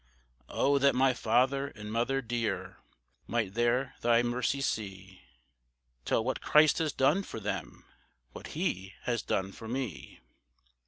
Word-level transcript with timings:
Oh, 0.49 0.79
that 0.79 0.95
my 0.95 1.13
father 1.13 1.67
and 1.67 1.91
mother 1.91 2.23
dear, 2.23 2.77
Might 3.27 3.53
there 3.53 3.93
thy 4.01 4.23
mercy 4.23 4.59
see, 4.59 5.21
Tell 6.05 6.23
what 6.23 6.41
Christ 6.41 6.79
has 6.79 6.91
done 6.91 7.21
for 7.21 7.39
them, 7.39 7.85
What 8.31 8.47
he 8.57 8.95
has 9.03 9.21
done 9.21 9.51
for 9.51 9.67
me. 9.67 10.19